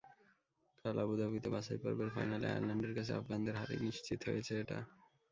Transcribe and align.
কাল 0.85 0.97
আবুধাবিতে 1.03 1.49
বাছাইপর্বের 1.53 2.09
ফাইনালে 2.15 2.47
আয়ারল্যান্ডের 2.49 2.93
কাছে 2.97 3.11
আফগানদের 3.13 3.55
হারেই 3.59 3.81
নিশ্চিত 3.87 4.19
হয়েছে 4.27 4.53
এটা। 4.61 4.77